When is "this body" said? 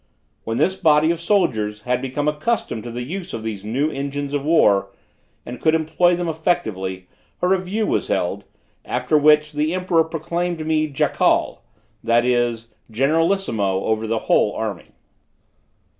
0.57-1.11